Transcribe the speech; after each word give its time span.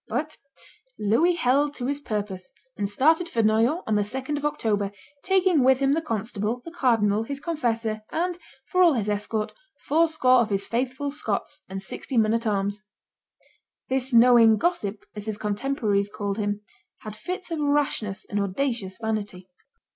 But 0.07 0.37
Louis 0.97 1.35
held 1.35 1.75
to 1.75 1.85
his 1.85 1.99
purpose, 1.99 2.53
and 2.75 2.89
started 2.89 3.29
for 3.29 3.43
Noyon 3.43 3.83
on 3.85 3.93
the 3.93 4.01
2d 4.01 4.35
of 4.35 4.45
October, 4.45 4.91
taking 5.23 5.63
with 5.63 5.77
him 5.77 5.93
the 5.93 6.01
constable, 6.01 6.59
the 6.65 6.71
cardinal, 6.71 7.21
his 7.21 7.39
confessor, 7.39 8.01
and, 8.09 8.39
for 8.65 8.81
all 8.81 8.93
his 8.93 9.09
escort, 9.09 9.53
fourscore 9.85 10.39
of 10.41 10.49
his 10.49 10.65
faithful 10.65 11.11
Scots, 11.11 11.61
and 11.69 11.83
sixty 11.83 12.17
men 12.17 12.33
at 12.33 12.47
arms. 12.47 12.81
This 13.89 14.11
knowing 14.11 14.57
gossip, 14.57 15.05
as 15.15 15.27
his 15.27 15.37
contemporaries 15.37 16.09
called 16.09 16.39
him, 16.39 16.61
had 17.01 17.15
fits 17.15 17.51
of 17.51 17.59
rashness 17.59 18.25
and 18.25 18.41
audacious 18.41 18.97
vanity. 18.99 19.45